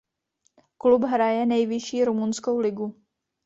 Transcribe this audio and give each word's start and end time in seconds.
Klub 0.77 1.03
hraje 1.05 1.45
nejvyšší 1.45 2.05
rumunskou 2.05 2.59
ligu. 2.59 2.95